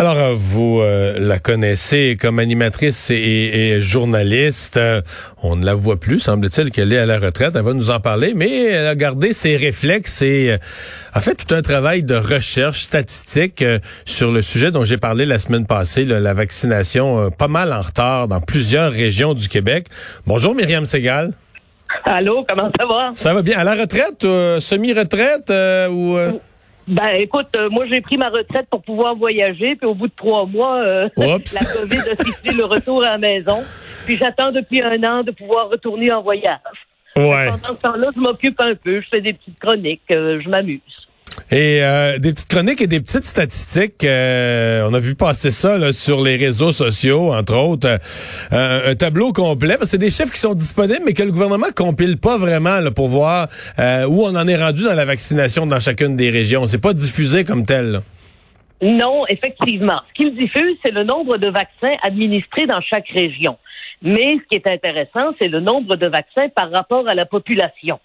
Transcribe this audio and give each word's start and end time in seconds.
Alors, 0.00 0.16
euh, 0.16 0.34
vous 0.36 0.80
euh, 0.80 1.18
la 1.18 1.40
connaissez 1.40 2.16
comme 2.20 2.38
animatrice 2.38 3.10
et, 3.10 3.78
journaliste. 3.80 4.76
Euh, 4.76 5.02
on 5.42 5.56
ne 5.56 5.66
la 5.66 5.74
voit 5.74 5.98
plus, 5.98 6.20
semble-t-il 6.20 6.70
qu'elle 6.70 6.92
est 6.92 6.98
à 6.98 7.04
la 7.06 7.18
retraite. 7.18 7.56
Elle 7.56 7.64
va 7.64 7.72
nous 7.72 7.90
en 7.90 7.98
parler, 7.98 8.32
mais 8.32 8.66
elle 8.66 8.86
a 8.86 8.94
gardé 8.94 9.32
ses 9.32 9.56
réflexes 9.56 10.22
et 10.22 10.56
a 11.12 11.20
fait 11.20 11.34
tout 11.34 11.52
un 11.52 11.62
travail 11.62 12.04
de 12.04 12.14
recherche 12.14 12.82
statistique 12.82 13.64
sur 14.04 14.30
le 14.30 14.40
sujet 14.40 14.70
dont 14.70 14.84
j'ai 14.84 14.98
parlé 14.98 15.26
la 15.26 15.40
semaine 15.40 15.66
passée, 15.66 16.04
la 16.04 16.32
vaccination 16.32 17.32
pas 17.32 17.48
mal 17.48 17.72
en 17.72 17.80
retard 17.80 18.28
dans 18.28 18.40
plusieurs 18.40 18.92
régions 18.92 19.34
du 19.34 19.48
Québec. 19.48 19.88
Bonjour 20.28 20.54
Myriam 20.54 20.84
Segal. 20.84 21.32
Allô, 22.04 22.44
comment 22.48 22.70
ça 22.78 22.86
va? 22.86 23.10
Ça 23.14 23.34
va 23.34 23.42
bien. 23.42 23.58
À 23.58 23.64
la 23.64 23.74
retraite, 23.74 24.22
semi-retraite 24.60 25.52
ou... 25.90 26.18
Ben, 26.88 27.08
écoute, 27.20 27.48
euh, 27.54 27.68
moi, 27.68 27.86
j'ai 27.86 28.00
pris 28.00 28.16
ma 28.16 28.30
retraite 28.30 28.66
pour 28.70 28.82
pouvoir 28.82 29.14
voyager, 29.14 29.76
puis 29.76 29.86
au 29.86 29.94
bout 29.94 30.08
de 30.08 30.12
trois 30.16 30.46
mois, 30.46 30.80
euh, 30.80 31.08
la 31.16 31.64
COVID 31.64 31.98
a 31.98 32.16
sifflé 32.16 32.52
le 32.52 32.64
retour 32.64 33.02
à 33.02 33.10
la 33.10 33.18
maison. 33.18 33.62
Puis 34.06 34.16
j'attends 34.16 34.52
depuis 34.52 34.80
un 34.80 35.02
an 35.04 35.22
de 35.22 35.30
pouvoir 35.30 35.68
retourner 35.68 36.10
en 36.10 36.22
voyage. 36.22 36.58
Ouais. 37.14 37.50
Pendant 37.50 37.76
ce 37.76 37.82
temps-là, 37.82 38.08
je 38.14 38.20
m'occupe 38.20 38.58
un 38.60 38.74
peu, 38.74 39.00
je 39.02 39.08
fais 39.08 39.20
des 39.20 39.34
petites 39.34 39.58
chroniques, 39.58 40.10
euh, 40.10 40.40
je 40.40 40.48
m'amuse. 40.48 41.07
Et 41.50 41.82
euh, 41.82 42.18
des 42.18 42.32
petites 42.32 42.48
chroniques 42.48 42.82
et 42.82 42.86
des 42.86 43.00
petites 43.00 43.24
statistiques. 43.24 44.04
Euh, 44.04 44.86
on 44.88 44.92
a 44.92 44.98
vu 44.98 45.14
passer 45.14 45.50
ça 45.50 45.78
là, 45.78 45.92
sur 45.92 46.22
les 46.22 46.36
réseaux 46.36 46.72
sociaux, 46.72 47.32
entre 47.32 47.56
autres. 47.56 47.98
Euh, 48.52 48.90
un 48.90 48.94
tableau 48.94 49.32
complet. 49.32 49.76
C'est 49.82 49.98
des 49.98 50.10
chiffres 50.10 50.32
qui 50.32 50.40
sont 50.40 50.52
disponibles, 50.52 51.02
mais 51.06 51.14
que 51.14 51.22
le 51.22 51.30
gouvernement 51.30 51.68
compile 51.74 52.18
pas 52.18 52.36
vraiment 52.36 52.80
là, 52.80 52.90
pour 52.90 53.08
voir 53.08 53.48
où 53.78 54.24
on 54.24 54.36
en 54.36 54.46
est 54.46 54.56
rendu 54.62 54.84
dans 54.84 54.94
la 54.94 55.06
vaccination 55.06 55.66
dans 55.66 55.80
chacune 55.80 56.16
des 56.16 56.30
régions. 56.30 56.66
C'est 56.66 56.82
pas 56.82 56.92
diffusé 56.92 57.44
comme 57.44 57.64
tel. 57.64 58.00
Non, 58.82 59.26
effectivement. 59.28 60.02
Ce 60.08 60.14
qu'il 60.14 60.34
diffuse, 60.36 60.76
c'est 60.82 60.90
le 60.90 61.04
nombre 61.04 61.38
de 61.38 61.48
vaccins 61.48 61.96
administrés 62.02 62.66
dans 62.66 62.80
chaque 62.80 63.08
région. 63.08 63.56
Mais 64.02 64.36
ce 64.36 64.48
qui 64.48 64.54
est 64.54 64.66
intéressant, 64.66 65.34
c'est 65.38 65.48
le 65.48 65.60
nombre 65.60 65.96
de 65.96 66.06
vaccins 66.06 66.48
par 66.50 66.70
rapport 66.70 67.08
à 67.08 67.14
la 67.14 67.26
population. 67.26 67.98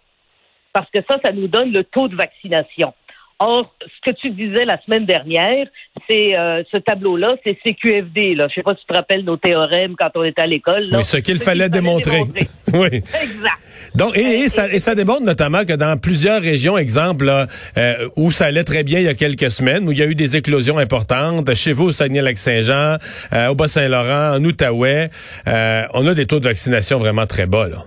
Parce 0.72 0.89
que 0.89 1.00
ça, 1.07 1.19
ça 1.22 1.31
nous 1.31 1.47
donne 1.47 1.72
le 1.72 1.83
taux 1.83 2.07
de 2.07 2.16
vaccination. 2.16 2.94
Or, 3.39 3.73
ce 3.81 4.12
que 4.12 4.16
tu 4.16 4.30
disais 4.30 4.64
la 4.64 4.81
semaine 4.84 5.06
dernière, 5.06 5.67
c'est 6.08 6.38
euh, 6.38 6.64
ce 6.72 6.78
tableau-là, 6.78 7.36
c'est 7.44 7.58
CQFD. 7.64 8.36
Là. 8.36 8.48
Je 8.48 8.56
sais 8.56 8.64
pas 8.64 8.73
si 8.73 8.81
tu 8.81 8.88
te 8.88 8.94
rappelles 8.94 9.25
nos 9.25 9.38
théorèmes 9.38 9.95
quand 9.98 10.09
on 10.16 10.23
était 10.23 10.42
à 10.42 10.48
l'école. 10.48 10.86
Oui, 10.92 11.03
ce 11.03 11.17
qu'il 11.17 11.40
fallait, 11.40 11.70
démontrer. 11.70 12.22
oui. 12.73 12.88
Exact. 12.98 13.59
Donc, 13.95 14.16
et, 14.16 14.48
ça, 14.48 14.72
et, 14.72 14.80
ça, 14.80 14.95
démontre 14.95 15.23
notamment 15.23 15.66
que 15.66 15.73
dans 15.73 16.00
plusieurs 16.00 16.42
régions, 16.42 16.78
exemple, 16.78 17.30
euh, 17.30 18.09
où 18.16 18.31
ça 18.31 18.45
allait 18.45 18.64
très 18.64 18.84
bien 18.84 19.00
il 19.00 19.06
y 19.06 19.09
a 19.09 19.14
quelques 19.14 19.52
semaines, 19.52 19.88
où 19.88 19.92
il 19.92 19.97
y 19.97 20.03
a 20.03 20.08
eu 20.08 20.16
des 20.16 20.38
éclosions 20.38 20.78
importantes, 20.78 21.53
chez 21.56 21.73
vous 21.73 21.86
au 21.86 21.92
Saguenay-Lac-Saint-Jean, 21.92 22.97
euh, 23.34 23.47
au 23.50 23.56
Bas-Saint-Laurent, 23.56 24.38
en 24.38 24.44
Outaouais, 24.44 25.09
on 25.45 26.08
a 26.08 26.14
des 26.14 26.28
taux 26.28 26.40
de 26.40 26.45
vaccination 26.45 27.00
vraiment 27.00 27.25
très 27.25 27.45
bas. 27.45 27.68
Là. 27.68 27.80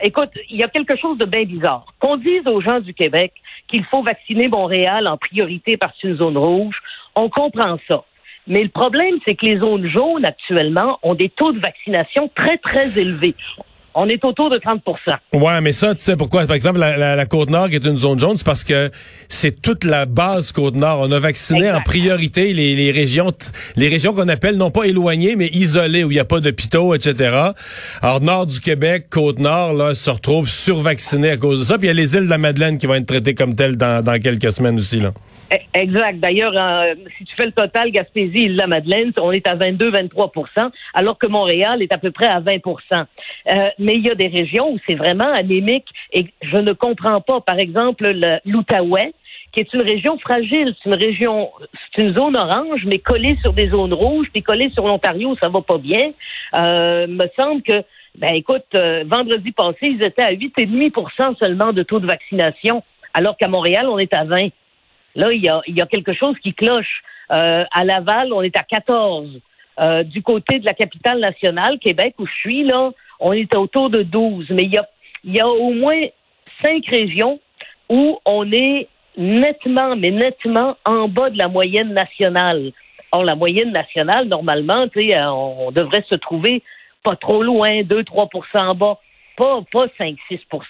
Écoute, 0.00 0.30
il 0.50 0.58
y 0.58 0.62
a 0.62 0.68
quelque 0.68 0.96
chose 0.96 1.16
de 1.16 1.24
bien 1.24 1.44
bizarre. 1.44 1.86
Qu'on 2.04 2.18
dise 2.18 2.46
aux 2.46 2.60
gens 2.60 2.80
du 2.80 2.92
Québec 2.92 3.32
qu'il 3.66 3.82
faut 3.82 4.02
vacciner 4.02 4.48
Montréal 4.48 5.08
en 5.08 5.16
priorité 5.16 5.78
parce 5.78 6.02
une 6.02 6.18
zone 6.18 6.36
rouge, 6.36 6.76
on 7.14 7.30
comprend 7.30 7.78
ça. 7.88 8.04
Mais 8.46 8.62
le 8.62 8.68
problème, 8.68 9.14
c'est 9.24 9.34
que 9.34 9.46
les 9.46 9.56
zones 9.56 9.86
jaunes 9.86 10.26
actuellement 10.26 10.98
ont 11.02 11.14
des 11.14 11.30
taux 11.30 11.52
de 11.52 11.60
vaccination 11.60 12.30
très, 12.34 12.58
très 12.58 12.98
élevés 12.98 13.34
on 13.94 14.08
est 14.08 14.24
autour 14.24 14.50
de 14.50 14.58
30 14.58 14.82
Ouais, 15.32 15.60
mais 15.60 15.72
ça, 15.72 15.94
tu 15.94 16.02
sais 16.02 16.16
pourquoi? 16.16 16.46
Par 16.46 16.56
exemple, 16.56 16.78
la, 16.78 17.26
Côte-Nord, 17.26 17.68
qui 17.68 17.76
est 17.76 17.84
une 17.84 17.96
zone 17.96 18.18
jaune, 18.18 18.36
c'est 18.36 18.46
parce 18.46 18.64
que 18.64 18.90
c'est 19.28 19.60
toute 19.62 19.84
la 19.84 20.06
base 20.06 20.52
Côte-Nord. 20.52 21.00
On 21.00 21.12
a 21.12 21.18
vacciné 21.18 21.70
en 21.70 21.80
priorité 21.80 22.52
les, 22.52 22.90
régions 22.90 23.32
les 23.76 23.88
régions 23.88 24.12
qu'on 24.12 24.28
appelle 24.28 24.56
non 24.56 24.70
pas 24.70 24.84
éloignées, 24.84 25.36
mais 25.36 25.46
isolées, 25.46 26.04
où 26.04 26.10
il 26.10 26.14
n'y 26.14 26.20
a 26.20 26.24
pas 26.24 26.40
d'hôpitaux, 26.40 26.94
etc. 26.94 27.52
Alors, 28.02 28.20
nord 28.20 28.46
du 28.46 28.60
Québec, 28.60 29.06
Côte-Nord, 29.10 29.74
là, 29.74 29.94
se 29.94 30.10
retrouve 30.10 30.48
survacciné 30.48 31.30
à 31.30 31.36
cause 31.36 31.60
de 31.60 31.64
ça. 31.64 31.78
Puis 31.78 31.86
il 31.86 31.88
y 31.88 31.90
a 31.90 31.94
les 31.94 32.16
îles 32.16 32.24
de 32.24 32.30
la 32.30 32.38
Madeleine 32.38 32.78
qui 32.78 32.86
vont 32.86 32.94
être 32.94 33.06
traitées 33.06 33.34
comme 33.34 33.54
telles 33.54 33.76
dans, 33.76 34.02
dans 34.02 34.20
quelques 34.20 34.52
semaines 34.52 34.76
aussi, 34.76 35.00
là. 35.00 35.12
Eh, 35.50 35.78
exact. 35.78 36.20
D'ailleurs, 36.20 36.54
euh, 36.56 36.94
si 37.18 37.24
tu 37.24 37.34
fais 37.36 37.46
le 37.46 37.52
total 37.52 37.90
Gaspésie, 37.90 38.44
île 38.44 38.56
la 38.56 38.66
Madeleine, 38.66 39.12
on 39.18 39.32
est 39.32 39.46
à 39.46 39.56
22-23% 39.56 40.70
alors 40.94 41.18
que 41.18 41.26
Montréal 41.26 41.82
est 41.82 41.92
à 41.92 41.98
peu 41.98 42.10
près 42.10 42.26
à 42.26 42.40
20 42.40 42.56
euh, 42.56 43.68
Mais 43.84 43.96
il 43.96 44.02
y 44.02 44.10
a 44.10 44.14
des 44.14 44.28
régions 44.28 44.72
où 44.72 44.78
c'est 44.86 44.94
vraiment 44.94 45.30
anémique 45.30 45.86
et 46.12 46.26
je 46.40 46.56
ne 46.56 46.72
comprends 46.72 47.20
pas. 47.20 47.40
Par 47.42 47.58
exemple, 47.58 48.10
l'Outaouais, 48.46 49.12
qui 49.52 49.60
est 49.60 49.74
une 49.74 49.82
région 49.82 50.18
fragile. 50.18 50.74
C'est 50.76 50.88
une 50.88 50.96
région, 50.96 51.50
c'est 51.94 52.02
une 52.02 52.14
zone 52.14 52.34
orange, 52.34 52.84
mais 52.86 52.98
collée 52.98 53.36
sur 53.42 53.52
des 53.52 53.68
zones 53.68 53.92
rouges, 53.92 54.28
puis 54.32 54.42
collée 54.42 54.70
sur 54.70 54.86
l'Ontario, 54.86 55.36
ça 55.36 55.50
va 55.50 55.60
pas 55.60 55.76
bien. 55.76 56.12
Euh, 56.54 57.06
me 57.06 57.26
semble 57.36 57.62
que, 57.62 57.82
ben 58.18 58.34
écoute, 58.34 58.64
euh, 58.74 59.04
vendredi 59.06 59.52
passé, 59.52 59.88
ils 59.88 60.02
étaient 60.02 60.22
à 60.22 60.32
8,5% 60.32 61.36
seulement 61.36 61.74
de 61.74 61.82
taux 61.82 62.00
de 62.00 62.06
vaccination, 62.06 62.82
alors 63.12 63.36
qu'à 63.36 63.48
Montréal, 63.48 63.86
on 63.88 63.98
est 63.98 64.14
à 64.14 64.24
20. 64.24 64.48
Là, 65.14 65.32
il 65.32 65.42
y 65.42 65.48
a, 65.48 65.86
quelque 65.86 66.14
chose 66.14 66.36
qui 66.42 66.54
cloche. 66.54 67.02
Euh, 67.30 67.64
à 67.70 67.84
Laval, 67.84 68.32
on 68.32 68.42
est 68.42 68.56
à 68.56 68.62
14. 68.62 69.40
Euh, 69.80 70.04
du 70.04 70.22
côté 70.22 70.60
de 70.60 70.64
la 70.64 70.74
capitale 70.74 71.18
nationale, 71.18 71.78
Québec, 71.78 72.14
où 72.18 72.26
je 72.26 72.32
suis, 72.32 72.62
là, 72.64 72.90
on 73.24 73.32
est 73.32 73.52
autour 73.54 73.90
de 73.90 74.02
12. 74.02 74.50
Mais 74.50 74.64
il 74.64 74.72
y 74.72 74.78
a, 74.78 74.86
y 75.24 75.40
a 75.40 75.48
au 75.48 75.72
moins 75.72 76.00
cinq 76.62 76.86
régions 76.86 77.40
où 77.88 78.18
on 78.24 78.52
est 78.52 78.86
nettement, 79.16 79.96
mais 79.96 80.10
nettement 80.10 80.76
en 80.84 81.08
bas 81.08 81.30
de 81.30 81.38
la 81.38 81.48
moyenne 81.48 81.92
nationale. 81.92 82.72
Or, 83.12 83.24
la 83.24 83.34
moyenne 83.34 83.72
nationale, 83.72 84.26
normalement, 84.26 84.86
euh, 84.96 85.24
on, 85.28 85.70
devrait 85.70 86.04
se 86.08 86.16
trouver 86.16 86.62
pas 87.02 87.16
trop 87.16 87.42
loin, 87.42 87.82
2-3% 87.82 88.28
en 88.54 88.74
bas. 88.74 88.98
Pas, 89.36 89.60
pas 89.72 89.86
5-6% 89.98 90.16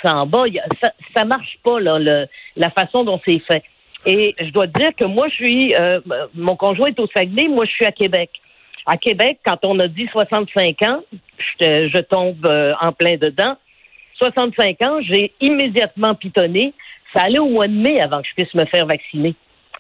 en 0.05 0.27
bas. 0.27 0.45
ça, 1.13 1.25
marche 1.25 1.59
pas, 1.65 1.81
là, 1.81 1.99
le, 1.99 2.27
la 2.57 2.71
façon 2.71 3.05
dont 3.05 3.21
c'est 3.25 3.41
fait. 3.41 3.65
Et 4.07 4.35
je 4.39 4.51
dois 4.51 4.67
dire 4.67 4.95
que 4.97 5.05
moi, 5.05 5.29
je 5.29 5.35
suis, 5.35 5.75
euh, 5.75 6.01
mon 6.35 6.57
conjoint 6.57 6.89
est 6.89 7.01
au 7.01 7.07
Saguenay, 7.09 7.49
moi, 7.49 7.65
je 7.65 7.73
suis 7.73 7.87
à 7.87 7.93
Québec. 7.93 8.31
À 8.87 8.99
Québec, 8.99 9.39
quand 9.45 9.59
on 9.65 9.79
a 9.81 9.89
dit 9.89 10.07
65 10.13 10.83
ans, 10.83 11.03
je, 11.59 12.01
tombe 12.03 12.45
euh, 12.45 12.73
en 12.81 12.93
plein 12.93 13.17
dedans. 13.17 13.57
65 14.19 14.83
ans, 14.83 15.01
j'ai 15.03 15.33
immédiatement 15.41 16.15
pitonné. 16.15 16.73
Ça 17.13 17.25
allait 17.25 17.39
au 17.39 17.49
mois 17.49 17.69
de 17.69 17.73
mai 17.73 18.01
avant 18.01 18.23
que 18.23 18.29
je 18.29 18.35
puisse 18.43 18.55
me 18.55 18.65
faire 18.65 18.87
vacciner. 18.87 19.35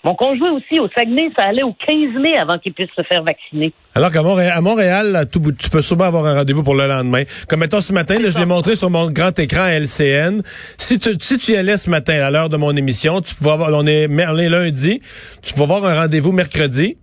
Mon 0.04 0.14
conjoint 0.14 0.52
aussi, 0.52 0.78
au 0.78 0.88
Saguenay, 0.88 1.30
ça 1.34 1.44
allait 1.44 1.62
au 1.62 1.72
15 1.72 2.20
mai 2.20 2.36
avant 2.36 2.58
qu'il 2.58 2.74
puisse 2.74 2.90
se 2.94 3.02
faire 3.02 3.22
vacciner. 3.22 3.72
Alors 3.94 4.12
qu'à 4.12 4.22
Montréal, 4.22 4.52
à 4.54 4.60
Montréal 4.60 5.26
tu 5.32 5.70
peux 5.70 5.80
souvent 5.80 6.04
avoir 6.04 6.26
un 6.26 6.34
rendez-vous 6.34 6.62
pour 6.62 6.74
le 6.74 6.86
lendemain. 6.86 7.22
Comme 7.48 7.60
mettons 7.60 7.80
ce 7.80 7.94
matin, 7.94 8.16
je 8.18 8.38
l'ai 8.38 8.44
montré 8.44 8.76
sur 8.76 8.90
mon 8.90 9.10
grand 9.10 9.36
écran 9.38 9.66
LCN. 9.66 10.42
Si 10.76 10.98
tu, 10.98 11.16
si 11.20 11.38
tu 11.38 11.52
y 11.52 11.56
allais 11.56 11.78
ce 11.78 11.88
matin, 11.88 12.22
à 12.22 12.30
l'heure 12.30 12.50
de 12.50 12.58
mon 12.58 12.76
émission, 12.76 13.22
tu 13.22 13.34
pouvais 13.34 13.52
avoir, 13.52 13.70
on 13.72 13.86
est, 13.86 14.06
lundi, 14.06 15.00
tu 15.42 15.54
pouvais 15.54 15.74
avoir 15.74 15.86
un 15.86 16.02
rendez-vous 16.02 16.32
mercredi. 16.32 16.98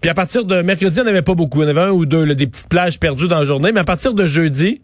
Puis 0.00 0.10
à 0.10 0.14
partir 0.14 0.44
de 0.44 0.62
mercredi, 0.62 0.98
il 0.98 1.02
n'y 1.02 1.08
en 1.08 1.10
avait 1.10 1.22
pas 1.22 1.34
beaucoup. 1.34 1.62
Il 1.62 1.64
y 1.64 1.66
en 1.66 1.76
avait 1.76 1.88
un 1.88 1.90
ou 1.90 2.06
deux, 2.06 2.34
des 2.34 2.46
petites 2.46 2.68
plages 2.68 2.98
perdues 2.98 3.28
dans 3.28 3.38
la 3.38 3.44
journée. 3.44 3.72
Mais 3.72 3.80
à 3.80 3.84
partir 3.84 4.14
de 4.14 4.24
jeudi, 4.24 4.80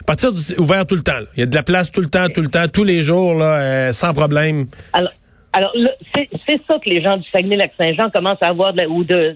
à 0.00 0.04
partir 0.04 0.32
de, 0.32 0.60
ouvert 0.60 0.86
tout 0.86 0.96
le 0.96 1.02
temps. 1.02 1.20
Il 1.36 1.40
y 1.40 1.42
a 1.42 1.46
de 1.46 1.54
la 1.54 1.62
place 1.62 1.92
tout 1.92 2.00
le 2.00 2.08
temps, 2.08 2.28
tout 2.28 2.42
le 2.42 2.48
temps, 2.48 2.66
tous 2.72 2.84
les 2.84 3.02
jours, 3.02 3.34
là, 3.34 3.60
euh, 3.60 3.92
sans 3.92 4.14
problème. 4.14 4.66
Alors, 4.92 5.10
alors, 5.52 5.72
c'est 6.14 6.60
ça 6.68 6.78
que 6.78 6.88
les 6.88 7.00
gens 7.00 7.16
du 7.16 7.28
Saguenay-Lac-Saint-Jean 7.30 8.10
commencent 8.10 8.42
à 8.42 8.48
avoir, 8.48 8.74
ou 8.90 9.02
de, 9.02 9.34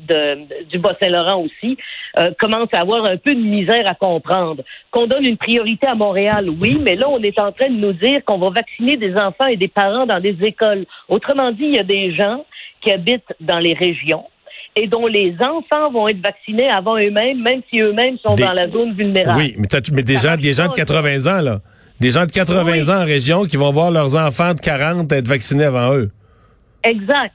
du 0.71 0.79
Bas-Saint-Laurent 0.79 1.43
aussi, 1.43 1.79
euh, 2.19 2.31
commencent 2.39 2.73
à 2.73 2.81
avoir 2.81 3.05
un 3.07 3.17
peu 3.17 3.35
de 3.35 3.41
misère 3.41 3.87
à 3.87 3.95
comprendre. 3.95 4.63
Qu'on 4.91 5.07
donne 5.07 5.25
une 5.25 5.39
priorité 5.39 5.87
à 5.87 5.95
Montréal, 5.95 6.49
oui, 6.61 6.79
mais 6.83 6.97
là, 6.97 7.09
on 7.09 7.23
est 7.23 7.39
en 7.39 7.51
train 7.51 7.71
de 7.71 7.77
nous 7.77 7.95
dire 7.95 8.23
qu'on 8.25 8.39
va 8.39 8.51
vacciner 8.51 8.99
des 8.99 9.17
enfants 9.17 9.47
et 9.47 9.57
des 9.57 9.69
parents 9.69 10.07
dans 10.07 10.21
des 10.21 10.37
écoles. 10.45 10.85
Autrement 11.09 11.51
dit, 11.51 11.65
il 11.65 11.75
y 11.75 11.79
a 11.79 11.85
des 11.85 12.15
gens 12.15 12.45
qui 12.83 12.93
habitent 12.93 13.35
dans 13.41 13.59
les 13.59 13.73
régions 13.73 14.25
et 14.77 14.87
dont 14.87 15.07
les 15.07 15.35
enfants 15.41 15.91
vont 15.91 16.09
être 16.09 16.21
vaccinés 16.21 16.69
avant 16.69 16.97
eux-mêmes, 16.97 17.43
même 17.43 17.61
si 17.69 17.81
eux-mêmes 17.81 18.17
sont 18.19 18.35
dans 18.35 18.53
la 18.53 18.69
zone 18.69 18.95
vulnérable. 18.95 19.39
Oui, 19.39 19.55
mais, 19.59 19.69
mais 19.93 20.03
des, 20.03 20.17
gens, 20.17 20.37
des 20.37 20.55
gens 20.55 20.69
de 20.69 20.75
80 20.75 21.27
ans, 21.27 21.43
là. 21.43 21.61
Des 22.01 22.11
gens 22.11 22.27
de 22.27 22.33
80 22.33 22.89
ans 22.89 23.03
en 23.03 23.05
région 23.05 23.45
qui 23.45 23.57
vont 23.57 23.71
voir 23.71 23.91
leurs 23.91 24.17
enfants 24.17 24.55
de 24.55 24.61
40 24.61 25.13
être 25.13 25.29
vaccinés 25.29 25.65
avant 25.65 25.95
eux. 25.95 26.11
Exact. 26.83 27.35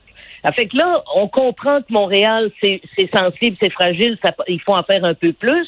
Fait 0.55 0.67
que 0.67 0.77
là, 0.77 1.03
on 1.15 1.27
comprend 1.27 1.81
que 1.81 1.91
Montréal, 1.91 2.51
c'est 2.61 2.81
sensible, 3.11 3.57
c'est 3.59 3.71
fragile, 3.71 4.17
il 4.47 4.61
faut 4.61 4.75
en 4.75 4.83
faire 4.83 5.03
un 5.03 5.13
peu 5.13 5.33
plus, 5.33 5.67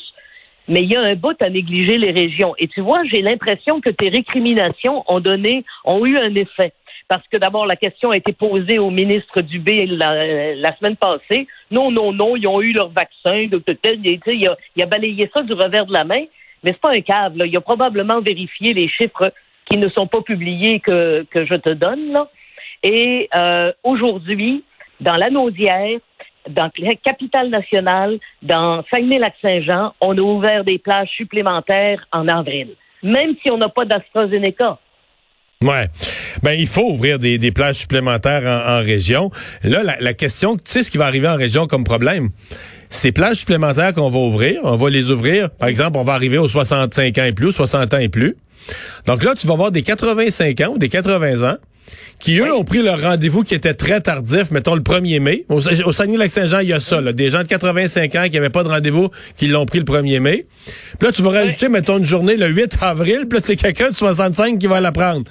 mais 0.67 0.83
il 0.83 0.89
y 0.89 0.95
a 0.95 1.01
un 1.01 1.15
bout 1.15 1.39
à 1.41 1.49
négliger 1.49 1.97
les 1.97 2.11
régions. 2.11 2.53
Et 2.57 2.67
tu 2.67 2.81
vois, 2.81 3.03
j'ai 3.05 3.21
l'impression 3.21 3.81
que 3.81 3.89
tes 3.89 4.09
récriminations 4.09 5.03
ont 5.07 5.19
donné, 5.19 5.65
ont 5.83 6.05
eu 6.05 6.17
un 6.17 6.33
effet. 6.35 6.73
Parce 7.09 7.27
que 7.27 7.37
d'abord, 7.37 7.65
la 7.65 7.75
question 7.75 8.11
a 8.11 8.17
été 8.17 8.33
posée 8.33 8.77
au 8.77 8.91
ministre 8.91 9.41
Dubé 9.41 9.87
la, 9.87 10.55
la 10.55 10.77
semaine 10.77 10.95
passée. 10.95 11.47
Non, 11.71 11.89
non, 11.91 12.13
non, 12.13 12.35
ils 12.35 12.47
ont 12.47 12.61
eu 12.61 12.71
leur 12.71 12.89
vaccin. 12.89 13.35
Il 13.35 13.53
a, 13.55 14.55
il 14.75 14.83
a 14.83 14.85
balayé 14.85 15.29
ça 15.33 15.41
du 15.41 15.53
revers 15.53 15.87
de 15.87 15.91
la 15.91 16.03
main. 16.03 16.23
Mais 16.63 16.71
c'est 16.71 16.81
pas 16.81 16.91
un 16.91 17.01
cave. 17.01 17.33
Il 17.35 17.57
a 17.57 17.61
probablement 17.61 18.21
vérifié 18.21 18.73
les 18.73 18.87
chiffres 18.87 19.33
qui 19.65 19.77
ne 19.77 19.89
sont 19.89 20.05
pas 20.05 20.21
publiés 20.21 20.79
que, 20.81 21.25
que 21.31 21.45
je 21.45 21.55
te 21.55 21.69
donne. 21.69 22.11
Là. 22.11 22.29
Et 22.83 23.27
euh, 23.35 23.73
aujourd'hui, 23.83 24.63
dans 24.99 25.15
la 25.15 25.31
Naudière, 25.31 25.99
dans 26.47 26.69
la 26.77 26.95
capitale 26.95 27.49
nationale, 27.49 28.19
dans 28.43 28.83
Saguenay-Lac-Saint-Jean, 28.91 29.93
on 29.99 30.15
a 30.15 30.21
ouvert 30.21 30.63
des 30.63 30.77
plages 30.77 31.09
supplémentaires 31.09 32.05
en 32.11 32.27
avril, 32.27 32.69
même 33.01 33.35
si 33.41 33.49
on 33.49 33.57
n'a 33.57 33.69
pas 33.69 33.85
d'AstraZeneca. 33.85 34.77
Ouais. 35.61 35.89
Ben, 36.41 36.53
il 36.53 36.67
faut 36.67 36.89
ouvrir 36.89 37.19
des, 37.19 37.37
des 37.37 37.51
plages 37.51 37.75
supplémentaires 37.75 38.43
en, 38.45 38.79
région. 38.81 39.29
Là, 39.61 39.83
la, 39.83 39.99
la, 39.99 40.13
question, 40.13 40.55
tu 40.55 40.63
sais 40.63 40.83
ce 40.83 40.89
qui 40.89 40.97
va 40.97 41.05
arriver 41.05 41.27
en 41.27 41.35
région 41.35 41.67
comme 41.67 41.83
problème? 41.83 42.29
Ces 42.89 43.11
plages 43.11 43.39
supplémentaires 43.39 43.93
qu'on 43.93 44.09
va 44.09 44.19
ouvrir, 44.19 44.61
on 44.63 44.77
va 44.77 44.89
les 44.89 45.11
ouvrir, 45.11 45.49
par 45.49 45.67
exemple, 45.67 45.97
on 45.97 46.03
va 46.05 46.13
arriver 46.13 46.37
aux 46.37 46.47
65 46.47 47.17
ans 47.17 47.23
et 47.25 47.33
plus, 47.33 47.51
60 47.51 47.93
ans 47.93 47.97
et 47.97 48.07
plus. 48.07 48.37
Donc 49.05 49.21
là, 49.21 49.33
tu 49.35 49.47
vas 49.47 49.53
avoir 49.55 49.73
des 49.73 49.83
85 49.83 50.61
ans 50.61 50.71
ou 50.75 50.77
des 50.77 50.87
80 50.87 51.51
ans 51.51 51.57
qui, 52.19 52.39
eux, 52.39 52.53
ont 52.53 52.63
pris 52.63 52.81
leur 52.81 53.01
rendez-vous 53.01 53.43
qui 53.43 53.55
était 53.55 53.73
très 53.73 54.01
tardif, 54.01 54.51
mettons 54.51 54.75
le 54.75 54.81
1er 54.81 55.19
mai. 55.19 55.45
Au, 55.49 55.57
au 55.57 55.91
Saguenay-Lac-Saint-Jean, 55.91 56.59
il 56.59 56.69
y 56.69 56.73
a 56.73 56.79
ça, 56.79 57.01
là, 57.01 57.13
des 57.13 57.29
gens 57.29 57.43
de 57.43 57.47
85 57.47 58.15
ans 58.15 58.25
qui 58.25 58.35
n'avaient 58.35 58.49
pas 58.49 58.63
de 58.63 58.69
rendez-vous, 58.69 59.09
qui 59.37 59.47
l'ont 59.47 59.65
pris 59.65 59.79
le 59.79 59.85
1er 59.85 60.19
mai. 60.19 60.45
Puis 60.97 61.07
là, 61.07 61.11
tu 61.11 61.21
vas 61.21 61.31
rajouter, 61.31 61.69
mettons, 61.69 61.97
une 61.97 62.05
journée 62.05 62.35
le 62.35 62.47
8 62.47 62.77
avril, 62.81 63.25
puis 63.29 63.39
là, 63.39 63.43
c'est 63.43 63.55
quelqu'un 63.55 63.89
de 63.89 63.95
65 63.95 64.59
qui 64.59 64.67
va 64.67 64.81
la 64.81 64.91
prendre. 64.91 65.23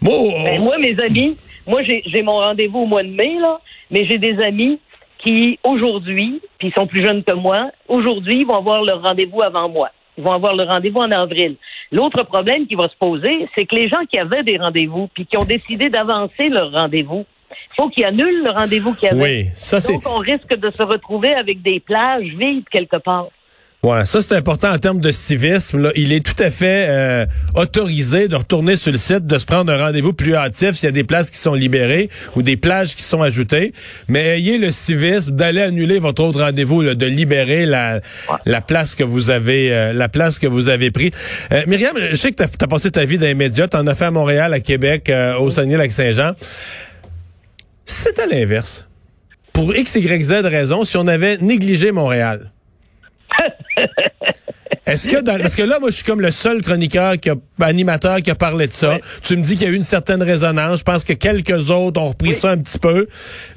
Moi, 0.00 0.14
ben, 0.44 0.60
moi 0.62 0.78
mes 0.78 0.98
amis, 1.00 1.36
moi, 1.66 1.82
j'ai 1.82 2.22
mon 2.22 2.36
rendez-vous 2.36 2.80
au 2.80 2.86
mois 2.86 3.02
de 3.02 3.08
mai, 3.08 3.36
là, 3.40 3.60
mais 3.90 4.06
j'ai 4.06 4.18
des 4.18 4.38
amis 4.42 4.78
qui, 5.18 5.58
aujourd'hui, 5.64 6.42
puis 6.58 6.68
ils 6.68 6.74
sont 6.74 6.86
plus 6.86 7.02
jeunes 7.02 7.24
que 7.24 7.32
moi, 7.32 7.70
aujourd'hui, 7.88 8.44
vont 8.44 8.56
avoir 8.56 8.82
leur 8.82 9.00
rendez-vous 9.02 9.42
avant 9.42 9.68
moi. 9.68 9.90
Ils 10.18 10.22
vont 10.22 10.32
avoir 10.32 10.54
le 10.54 10.64
rendez-vous 10.64 11.00
en 11.00 11.10
avril. 11.10 11.56
L'autre 11.94 12.24
problème 12.24 12.66
qui 12.66 12.74
va 12.74 12.88
se 12.88 12.96
poser, 12.96 13.48
c'est 13.54 13.66
que 13.66 13.76
les 13.76 13.88
gens 13.88 14.04
qui 14.10 14.18
avaient 14.18 14.42
des 14.42 14.58
rendez-vous 14.58 15.08
puis 15.14 15.26
qui 15.26 15.36
ont 15.36 15.44
décidé 15.44 15.90
d'avancer 15.90 16.48
leur 16.48 16.72
rendez-vous, 16.72 17.24
il 17.50 17.74
faut 17.76 17.88
qu'ils 17.88 18.04
annulent 18.04 18.42
le 18.42 18.50
rendez-vous 18.50 18.94
qu'ils 18.94 19.10
avaient. 19.10 19.22
Oui, 19.22 19.46
ça 19.54 19.78
c'est. 19.78 19.92
Donc 19.92 20.02
on 20.04 20.18
risque 20.18 20.52
de 20.56 20.70
se 20.70 20.82
retrouver 20.82 21.32
avec 21.34 21.62
des 21.62 21.78
plages 21.78 22.24
vides 22.24 22.68
quelque 22.68 22.96
part. 22.96 23.28
Ouais, 23.84 24.06
ça 24.06 24.22
c'est 24.22 24.34
important 24.34 24.72
en 24.72 24.78
termes 24.78 25.00
de 25.00 25.10
civisme. 25.10 25.78
Là. 25.78 25.92
Il 25.94 26.14
est 26.14 26.24
tout 26.24 26.42
à 26.42 26.50
fait 26.50 26.86
euh, 26.88 27.26
autorisé 27.54 28.28
de 28.28 28.36
retourner 28.36 28.76
sur 28.76 28.90
le 28.90 28.96
site, 28.96 29.26
de 29.26 29.38
se 29.38 29.44
prendre 29.44 29.70
un 29.70 29.76
rendez-vous 29.76 30.14
plus 30.14 30.34
hâtif 30.34 30.70
s'il 30.72 30.86
y 30.86 30.88
a 30.88 30.90
des 30.90 31.04
places 31.04 31.30
qui 31.30 31.36
sont 31.36 31.52
libérées 31.52 32.08
ou 32.34 32.40
des 32.40 32.56
plages 32.56 32.96
qui 32.96 33.02
sont 33.02 33.20
ajoutées. 33.20 33.74
Mais 34.08 34.38
ayez 34.38 34.56
le 34.56 34.70
civisme 34.70 35.36
d'aller 35.36 35.60
annuler 35.60 35.98
votre 35.98 36.24
autre 36.24 36.40
rendez-vous, 36.40 36.82
de 36.82 37.06
libérer 37.06 37.66
la, 37.66 38.00
la 38.46 38.62
place 38.62 38.94
que 38.94 39.04
vous 39.04 39.28
avez 39.28 39.70
euh, 39.70 39.92
la 39.92 40.08
place 40.08 40.38
que 40.38 40.46
vous 40.46 40.70
avez 40.70 40.90
pris. 40.90 41.10
Euh, 41.52 41.64
Myriam, 41.66 41.94
je 42.10 42.16
sais 42.16 42.32
que 42.32 42.42
tu 42.42 42.42
as, 42.42 42.66
passé 42.66 42.90
ta 42.90 43.04
vie 43.04 43.18
dans 43.18 43.26
les 43.26 43.34
médias, 43.34 43.68
tu 43.68 43.76
en 43.76 43.86
as 43.86 43.94
fait 43.94 44.06
à 44.06 44.10
Montréal, 44.10 44.54
à 44.54 44.60
Québec, 44.60 45.12
au 45.38 45.50
Saguenay-Lac-Saint-Jean. 45.50 46.32
C'est 47.84 48.18
à 48.18 48.26
l'inverse. 48.26 48.88
Pour 49.52 49.76
X, 49.76 49.96
Y, 49.96 50.24
Z 50.24 50.32
raison, 50.46 50.84
si 50.84 50.96
on 50.96 51.06
avait 51.06 51.36
négligé 51.36 51.92
Montréal 51.92 52.50
Est-ce 54.86 55.08
que 55.08 55.22
dans, 55.22 55.38
parce 55.38 55.56
que 55.56 55.62
là, 55.62 55.78
moi, 55.78 55.90
je 55.90 55.96
suis 55.96 56.04
comme 56.04 56.20
le 56.20 56.30
seul 56.30 56.60
chroniqueur, 56.60 57.18
qui 57.18 57.30
a, 57.30 57.36
animateur 57.60 58.18
qui 58.18 58.30
a 58.30 58.34
parlé 58.34 58.66
de 58.66 58.72
ça. 58.72 58.98
Tu 59.22 59.36
me 59.36 59.42
dis 59.42 59.56
qu'il 59.56 59.66
y 59.66 59.70
a 59.70 59.72
eu 59.72 59.76
une 59.76 59.82
certaine 59.82 60.22
résonance. 60.22 60.80
Je 60.80 60.84
pense 60.84 61.04
que 61.04 61.14
quelques 61.14 61.70
autres 61.70 62.00
ont 62.00 62.08
repris 62.08 62.32
ça 62.32 62.50
un 62.50 62.58
petit 62.58 62.78
peu. 62.78 63.06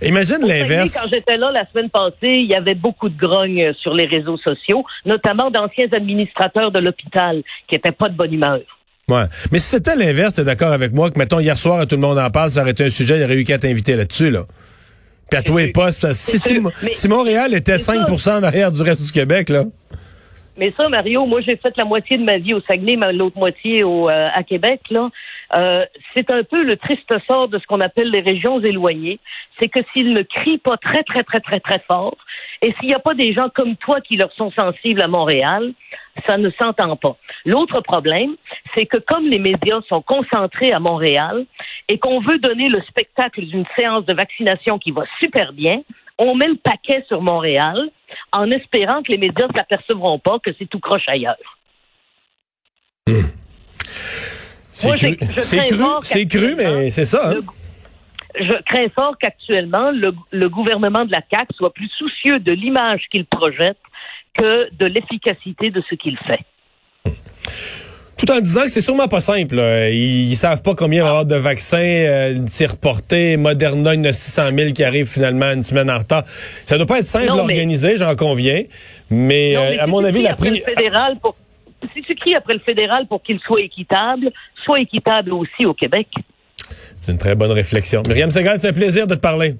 Imagine 0.02 0.40
l'inverse. 0.48 0.94
Quand 0.94 1.10
j'étais 1.10 1.38
là 1.38 1.52
la 1.52 1.66
semaine 1.72 1.90
passée, 1.90 2.16
il 2.24 2.48
y 2.48 2.56
avait 2.56 2.76
beaucoup 2.76 3.10
de 3.10 3.18
grogne 3.18 3.74
sur 3.82 3.94
les 3.94 4.06
réseaux 4.06 4.38
sociaux, 4.38 4.84
notamment 5.06 5.52
d'anciens 5.52 5.88
administrateurs 5.92 6.72
de 6.72 6.80
l'hôpital 6.80 7.44
qui 7.68 7.76
n'étaient 7.76 7.92
pas 7.92 8.10
de 8.10 8.16
bonne 8.16 8.34
humeur. 8.34 8.60
Ouais. 9.10 9.24
Mais 9.52 9.60
si 9.60 9.70
c'était 9.70 9.96
l'inverse, 9.96 10.34
t'es 10.34 10.44
d'accord 10.44 10.74
avec 10.74 10.94
moi 10.94 11.12
que, 11.12 11.18
mettons, 11.18 11.40
hier 11.40 11.58
soir, 11.58 11.86
tout 11.88 11.96
le 11.96 12.02
monde 12.02 12.20
en 12.20 12.30
parle, 12.30 12.52
ça 12.52 12.62
aurait 12.62 12.72
été 12.72 12.86
un 12.86 12.90
sujet, 12.90 13.18
il 13.18 13.22
y 13.22 13.24
aurait 13.24 13.38
eu 13.38 13.44
qu'à 13.44 13.58
t'inviter 13.58 13.96
là-dessus, 13.96 14.32
là. 14.32 14.44
Puis 15.30 15.38
à 15.38 15.44
tous 15.44 15.58
les 15.58 15.72
postes. 15.72 16.14
Si, 16.14 16.40
si, 16.40 17.08
Montréal 17.08 17.54
était 17.54 17.78
5 17.78 18.08
en 18.10 18.44
arrière 18.44 18.72
du 18.72 18.82
reste 18.82 19.04
du 19.04 19.12
Québec, 19.12 19.50
là. 19.50 19.66
Mais 20.58 20.72
ça, 20.72 20.90
Mario, 20.90 21.26
moi, 21.28 21.42
j'ai 21.42 21.56
fait 21.56 21.78
la 21.78 21.86
moitié 21.86 22.18
de 22.18 22.24
ma 22.24 22.40
vie 22.40 22.56
au 22.56 22.62
Saguenay, 22.62 22.96
l'autre 23.14 23.38
moitié 23.38 23.84
au, 23.84 24.10
euh, 24.10 24.30
à 24.34 24.44
Québec, 24.44 24.82
là. 24.90 25.10
Euh, 25.54 25.86
c'est 26.14 26.30
un 26.32 26.44
peu 26.44 26.64
le 26.64 26.76
triste 26.78 27.14
sort 27.26 27.48
de 27.48 27.60
ce 27.60 27.68
qu'on 27.68 27.80
appelle 27.80 28.10
les 28.10 28.22
régions 28.22 28.60
éloignées. 28.60 29.20
C'est 29.60 29.70
que 29.70 29.80
s'ils 29.94 30.14
ne 30.14 30.24
crient 30.24 30.58
pas 30.58 30.78
très, 30.78 31.04
très, 31.04 31.24
très, 31.24 31.40
très, 31.40 31.60
très 31.60 31.80
fort, 31.80 32.18
et 32.64 32.74
s'il 32.74 32.88
n'y 32.88 32.96
a 32.96 33.00
pas 33.00 33.14
des 33.14 33.34
gens 33.34 33.50
comme 33.50 33.76
toi 33.76 34.02
qui 34.02 34.18
leur 34.18 34.32
sont 34.34 34.52
sensibles 34.52 35.02
à 35.02 35.08
Montréal, 35.08 35.74
ça 36.26 36.38
ne 36.38 36.50
s'entend 36.50 36.96
pas. 36.96 37.16
L'autre 37.46 37.80
problème, 37.82 38.36
c'est 38.74 38.88
que 38.88 38.98
comme 38.98 39.28
les 39.28 39.40
médias 39.40 39.82
sont 39.88 40.02
concentrés 40.02 40.74
à 40.74 40.80
Montréal 40.80 41.46
et 41.88 42.00
qu'on 42.00 42.20
veut 42.20 42.40
donner 42.40 42.68
le 42.68 42.82
spectacle 42.82 43.46
d'une 43.46 43.66
séance 43.76 44.06
de 44.06 44.14
vaccination 44.14 44.80
qui 44.80 44.90
va 44.90 45.04
super 45.20 45.54
bien, 45.54 45.82
on 46.18 46.34
met 46.34 46.48
le 46.48 46.56
paquet 46.56 47.06
sur 47.08 47.22
Montréal 47.22 47.90
en 48.32 48.50
espérant 48.52 49.04
que 49.04 49.12
les 49.12 49.18
médias 49.18 49.48
ne 49.48 49.54
s'apercevront 49.54 50.20
pas 50.20 50.40
que 50.40 50.52
c'est 50.58 50.66
tout 50.66 50.80
croche 50.80 51.08
ailleurs. 51.08 51.36
Hmm. 53.08 53.28
C'est 54.72 54.94
cru, 54.94 55.18
c'est 56.04 56.28
cru, 56.28 56.56
mais 56.56 56.92
c'est 56.92 57.06
ça. 57.06 57.32
Hein? 57.32 57.40
je 58.40 58.62
crains 58.64 58.90
fort 58.90 59.18
qu'actuellement, 59.18 59.92
le, 59.92 60.50
gouvernement 60.50 61.06
de 61.06 61.12
la 61.12 61.22
CAQ 61.30 61.54
soit 61.56 61.74
plus 61.74 61.90
soucieux 61.90 62.40
de 62.40 62.52
l'image 62.52 63.06
qu'il 63.12 63.26
projette 63.26 63.78
que 64.36 64.74
de 64.74 64.86
l'efficacité 64.86 65.72
de 65.72 65.82
ce 65.90 65.96
qu'il 65.96 66.18
fait. 66.20 66.42
Tout 68.18 68.32
en 68.32 68.40
disant 68.40 68.64
que 68.64 68.70
c'est 68.70 68.82
sûrement 68.82 69.08
pas 69.08 69.20
simple. 69.20 69.60
Ils, 69.92 70.36
savent 70.36 70.62
pas 70.62 70.74
combien 70.74 71.00
il 71.00 71.04
va 71.04 71.08
y 71.08 71.10
avoir 71.10 71.26
de 71.26 71.36
vaccins 71.36 71.78
euh, 71.78 72.40
s'y 72.48 72.66
reporter. 72.66 73.38
Moderna, 73.38 73.94
il 73.94 74.00
y 74.00 74.02
en 74.02 74.10
a 74.10 74.14
600 74.14 74.50
000 74.58 74.72
qui 74.72 74.84
arrivent 74.84 75.08
finalement 75.08 75.52
une 75.52 75.62
semaine 75.62 75.90
en 75.92 76.00
retard. 76.00 76.24
Ça 76.26 76.78
doit 76.78 76.88
pas 76.88 77.00
être 77.00 77.06
simple 77.06 77.30
à 77.30 77.36
organiser, 77.36 77.98
j'en 77.98 78.16
conviens. 78.16 78.64
Mais, 79.10 79.56
euh, 79.56 79.82
à 79.82 79.88
mon 79.88 80.04
avis, 80.04 80.24
la 80.24 80.36
prise... 80.36 80.64
Si 81.94 82.02
tu 82.02 82.16
cries 82.16 82.36
après 82.36 82.56
le 82.56 82.60
fédéral 82.60 83.06
pour 83.08 83.22
qu'il 83.22 83.40
soit 83.40 83.62
équitable, 83.62 84.32
soit 84.66 84.80
équitable 84.80 85.32
aussi 85.34 85.66
au 85.66 85.76
Québec. 85.76 86.08
C'est 87.02 87.12
une 87.12 87.20
très 87.20 87.36
bonne 87.36 87.52
réflexion. 87.52 88.02
Myriam 88.08 88.32
Segal, 88.32 88.58
c'est 88.60 88.70
un 88.70 88.74
plaisir 88.74 89.06
de 89.06 89.14
te 89.14 89.20
parler. 89.20 89.56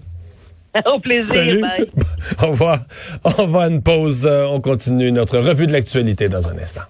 Au 0.86 1.00
plaisir. 1.00 1.34
Salut. 1.34 1.64
On 2.44 2.52
va, 2.52 2.80
on 3.24 3.48
va 3.48 3.64
à 3.64 3.68
une 3.68 3.82
pause. 3.82 4.28
Euh, 4.28 4.46
on 4.46 4.60
continue 4.60 5.12
notre 5.12 5.40
revue 5.40 5.66
de 5.66 5.72
l'actualité 5.72 6.30
dans 6.30 6.48
un 6.50 6.58
instant. 6.58 6.82